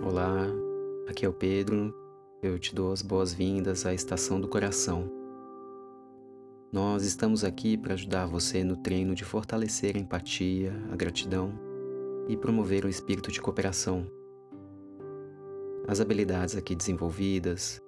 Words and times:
Olá, 0.00 0.46
aqui 1.08 1.26
é 1.26 1.28
o 1.28 1.32
Pedro. 1.32 1.92
Eu 2.40 2.56
te 2.56 2.72
dou 2.72 2.92
as 2.92 3.02
boas-vindas 3.02 3.84
à 3.84 3.92
Estação 3.92 4.40
do 4.40 4.46
Coração. 4.46 5.10
Nós 6.72 7.02
estamos 7.04 7.42
aqui 7.42 7.76
para 7.76 7.94
ajudar 7.94 8.26
você 8.26 8.62
no 8.62 8.76
treino 8.76 9.12
de 9.12 9.24
fortalecer 9.24 9.96
a 9.96 9.98
empatia, 9.98 10.72
a 10.92 10.96
gratidão 10.96 11.52
e 12.28 12.36
promover 12.36 12.84
o 12.84 12.88
espírito 12.88 13.32
de 13.32 13.40
cooperação. 13.40 14.06
As 15.88 16.00
habilidades 16.00 16.56
aqui 16.56 16.76
desenvolvidas 16.76 17.82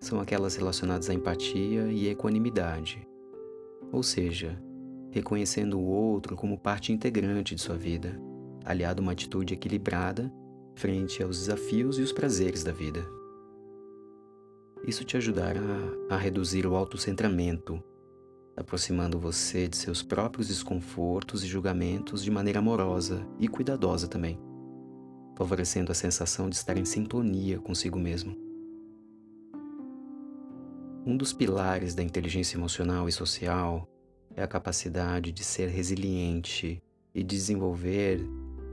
são 0.00 0.20
aquelas 0.20 0.54
relacionadas 0.54 1.10
à 1.10 1.14
empatia 1.14 1.88
e 1.88 2.08
equanimidade, 2.08 3.06
ou 3.90 4.04
seja, 4.04 4.56
reconhecendo 5.10 5.80
o 5.80 5.84
outro 5.84 6.36
como 6.36 6.58
parte 6.58 6.92
integrante 6.92 7.56
de 7.56 7.60
sua 7.60 7.76
vida, 7.76 8.20
aliado 8.64 9.00
a 9.00 9.02
uma 9.02 9.12
atitude 9.12 9.52
equilibrada 9.52 10.32
frente 10.76 11.22
aos 11.22 11.38
desafios 11.38 11.98
e 11.98 12.02
os 12.02 12.12
prazeres 12.12 12.62
da 12.62 12.70
vida. 12.70 13.04
Isso 14.86 15.04
te 15.04 15.16
ajudará 15.16 15.60
a 16.08 16.16
reduzir 16.16 16.66
o 16.66 16.76
autocentramento, 16.76 17.82
aproximando 18.54 19.18
você 19.18 19.66
de 19.66 19.76
seus 19.76 20.02
próprios 20.02 20.48
desconfortos 20.48 21.42
e 21.42 21.46
julgamentos 21.46 22.22
de 22.22 22.30
maneira 22.30 22.58
amorosa 22.58 23.26
e 23.40 23.48
cuidadosa 23.48 24.06
também, 24.06 24.38
favorecendo 25.34 25.90
a 25.90 25.94
sensação 25.94 26.48
de 26.48 26.56
estar 26.56 26.76
em 26.76 26.84
sintonia 26.84 27.58
consigo 27.58 27.98
mesmo. 27.98 28.36
Um 31.06 31.16
dos 31.16 31.32
pilares 31.32 31.94
da 31.94 32.02
inteligência 32.02 32.56
emocional 32.56 33.08
e 33.08 33.12
social 33.12 33.88
é 34.34 34.42
a 34.42 34.46
capacidade 34.46 35.32
de 35.32 35.42
ser 35.42 35.68
resiliente 35.68 36.82
e 37.14 37.22
desenvolver 37.22 38.20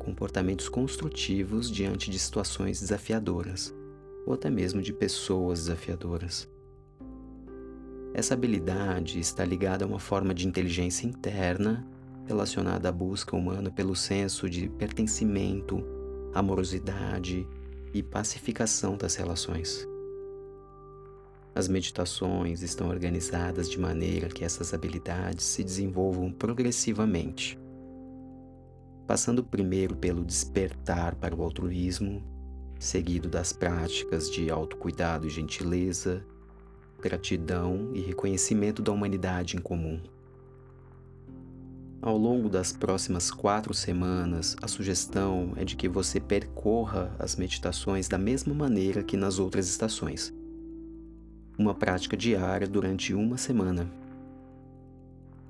comportamentos 0.03 0.69
construtivos 0.69 1.71
diante 1.71 2.11
de 2.11 2.19
situações 2.19 2.79
desafiadoras 2.79 3.73
ou 4.25 4.33
até 4.33 4.49
mesmo 4.49 4.81
de 4.81 4.93
pessoas 4.93 5.59
desafiadoras. 5.59 6.49
Essa 8.13 8.35
habilidade 8.35 9.19
está 9.19 9.43
ligada 9.43 9.83
a 9.83 9.87
uma 9.87 9.99
forma 9.99 10.33
de 10.33 10.47
inteligência 10.47 11.07
interna 11.07 11.85
relacionada 12.25 12.87
à 12.87 12.91
busca 12.91 13.35
humana 13.35 13.71
pelo 13.71 13.95
senso 13.95 14.49
de 14.49 14.69
pertencimento, 14.69 15.83
amorosidade 16.33 17.47
e 17.93 18.03
pacificação 18.03 18.95
das 18.95 19.15
relações. 19.15 19.87
As 21.55 21.67
meditações 21.67 22.61
estão 22.61 22.89
organizadas 22.89 23.69
de 23.69 23.79
maneira 23.79 24.27
que 24.27 24.43
essas 24.43 24.73
habilidades 24.73 25.45
se 25.45 25.63
desenvolvam 25.63 26.31
progressivamente 26.31 27.59
passando 29.07 29.43
primeiro 29.43 29.95
pelo 29.95 30.23
despertar 30.23 31.15
para 31.15 31.35
o 31.35 31.41
altruísmo, 31.41 32.23
seguido 32.79 33.29
das 33.29 33.53
práticas 33.53 34.29
de 34.29 34.49
autocuidado 34.49 35.27
e 35.27 35.29
gentileza, 35.29 36.25
gratidão 37.01 37.91
e 37.93 38.01
reconhecimento 38.01 38.81
da 38.81 38.91
humanidade 38.91 39.57
em 39.57 39.61
comum. 39.61 40.01
Ao 42.01 42.17
longo 42.17 42.49
das 42.49 42.73
próximas 42.73 43.31
quatro 43.31 43.73
semanas, 43.73 44.57
a 44.61 44.67
sugestão 44.67 45.53
é 45.55 45.63
de 45.63 45.77
que 45.77 45.87
você 45.87 46.19
percorra 46.19 47.15
as 47.17 47.37
meditações 47.37 48.09
da 48.09 48.17
mesma 48.17 48.53
maneira 48.53 49.01
que 49.01 49.15
nas 49.15 49.39
outras 49.39 49.69
estações. 49.69 50.33
Uma 51.57 51.73
prática 51.73 52.17
diária 52.17 52.67
durante 52.67 53.13
uma 53.13 53.37
semana. 53.37 53.89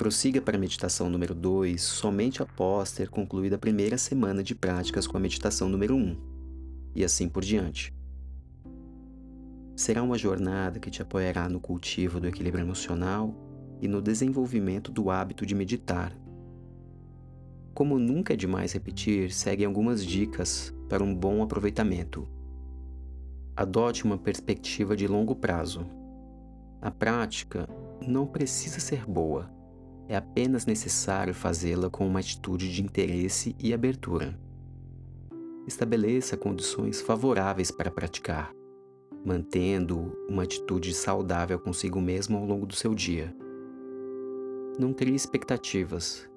Prossiga 0.04 0.42
para 0.42 0.58
a 0.58 0.60
meditação 0.60 1.10
número 1.10 1.34
2 1.34 1.82
somente 1.82 2.44
após 2.44 2.92
ter 2.92 3.08
concluído 3.08 3.54
a 3.54 3.58
primeira 3.58 3.98
semana 3.98 4.44
de 4.44 4.54
práticas 4.54 5.08
com 5.08 5.16
a 5.16 5.20
meditação 5.20 5.70
número 5.70 5.96
1, 5.96 5.98
um, 5.98 6.18
e 6.94 7.06
assim 7.06 7.30
por 7.30 7.42
diante. 7.42 7.94
Será 9.78 10.04
uma 10.04 10.18
jornada 10.18 10.78
que 10.78 10.92
te 10.92 11.02
apoiará 11.02 11.48
no 11.48 11.58
cultivo 11.58 12.20
do 12.20 12.28
equilíbrio 12.28 12.66
emocional 12.66 13.34
e 13.82 13.88
no 13.88 14.02
desenvolvimento 14.02 14.92
do 14.92 15.10
hábito 15.10 15.46
de 15.46 15.56
meditar. 15.56 16.14
Como 17.74 17.98
nunca 17.98 18.34
é 18.34 18.36
demais 18.36 18.74
repetir, 18.74 19.32
seguem 19.32 19.66
algumas 19.66 20.06
dicas 20.06 20.74
para 20.90 21.02
um 21.02 21.16
bom 21.16 21.42
aproveitamento. 21.42 22.28
Adote 23.56 24.04
uma 24.04 24.18
perspectiva 24.18 24.98
de 24.98 25.08
longo 25.08 25.34
prazo. 25.34 25.86
A 26.82 26.92
prática 26.92 27.70
não 28.06 28.28
precisa 28.28 28.82
ser 28.82 29.06
boa 29.06 29.63
é 30.08 30.16
apenas 30.16 30.66
necessário 30.66 31.34
fazê-la 31.34 31.90
com 31.90 32.06
uma 32.06 32.20
atitude 32.20 32.72
de 32.72 32.84
interesse 32.84 33.56
e 33.60 33.74
abertura. 33.74 34.38
Estabeleça 35.66 36.36
condições 36.36 37.02
favoráveis 37.02 37.72
para 37.72 37.90
praticar, 37.90 38.52
mantendo 39.26 40.18
uma 40.28 40.44
atitude 40.44 40.94
saudável 40.94 41.58
consigo 41.58 42.02
mesmo 42.02 42.38
ao 42.38 42.46
longo 42.46 42.66
do 42.66 42.76
seu 42.76 42.94
dia. 42.94 43.34
Não 44.78 44.92
crie 44.94 45.16
expectativas. 45.16 46.30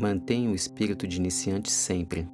Mantenha 0.00 0.50
o 0.50 0.54
espírito 0.54 1.06
de 1.06 1.18
iniciante 1.18 1.70
sempre. 1.70 2.28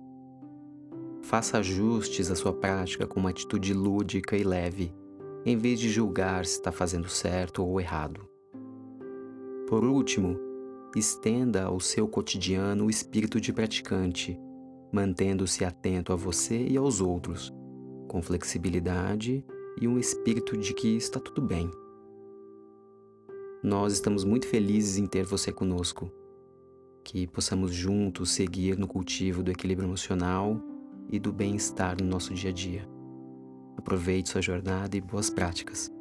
Faça 1.23 1.59
ajustes 1.59 2.31
à 2.31 2.35
sua 2.35 2.53
prática 2.53 3.07
com 3.07 3.21
uma 3.21 3.31
atitude 3.31 3.75
lúdica 3.75 4.37
e 4.37 4.43
leve, 4.43 4.95
em 5.45 5.57
vez 5.57 5.79
de 5.79 5.91
julgar 5.91 6.47
se 6.47 6.53
está 6.53 6.73
fazendo 6.73 7.09
certo 7.09 7.63
ou 7.63 7.79
errado. 7.79 8.30
Por 9.71 9.85
último, 9.85 10.37
estenda 10.97 11.63
ao 11.63 11.79
seu 11.79 12.09
cotidiano 12.09 12.87
o 12.87 12.91
espírito 12.91 13.41
de 13.41 13.53
praticante, 13.53 14.37
mantendo-se 14.93 15.65
atento 15.65 16.13
a 16.13 16.17
você 16.17 16.67
e 16.67 16.77
aos 16.77 17.01
outros, 17.01 17.55
com 18.09 18.21
flexibilidade 18.21 19.45
e 19.81 19.87
um 19.87 19.97
espírito 19.97 20.57
de 20.57 20.75
que 20.75 20.97
está 20.97 21.21
tudo 21.21 21.41
bem. 21.41 21.71
Nós 23.63 23.93
estamos 23.93 24.25
muito 24.25 24.49
felizes 24.49 24.99
em 24.99 25.07
ter 25.07 25.25
você 25.25 25.53
conosco. 25.53 26.11
Que 27.05 27.29
possamos 27.29 27.73
juntos 27.73 28.31
seguir 28.31 28.77
no 28.77 28.89
cultivo 28.89 29.41
do 29.41 29.53
equilíbrio 29.53 29.87
emocional 29.87 30.61
e 31.09 31.21
do 31.21 31.33
bem-estar 31.33 31.97
no 32.03 32.09
nosso 32.09 32.35
dia 32.35 32.51
a 32.51 32.53
dia. 32.53 32.89
Aproveite 33.77 34.31
sua 34.31 34.43
jornada 34.43 34.97
e 34.97 35.01
boas 35.01 35.31
práticas. 35.31 36.00